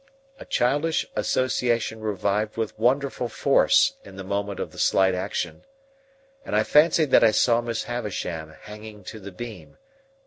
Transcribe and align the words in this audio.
A 0.39 0.45
childish 0.45 1.05
association 1.15 1.99
revived 2.01 2.57
with 2.57 2.75
wonderful 2.79 3.29
force 3.29 3.97
in 4.03 4.15
the 4.15 4.23
moment 4.23 4.59
of 4.59 4.71
the 4.71 4.79
slight 4.79 5.13
action, 5.13 5.63
and 6.43 6.55
I 6.55 6.63
fancied 6.63 7.11
that 7.11 7.23
I 7.23 7.29
saw 7.29 7.61
Miss 7.61 7.83
Havisham 7.83 8.49
hanging 8.61 9.03
to 9.03 9.19
the 9.19 9.31
beam. 9.31 9.77